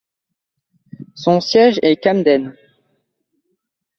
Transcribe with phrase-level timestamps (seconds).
[1.13, 2.55] Son siège est Camden.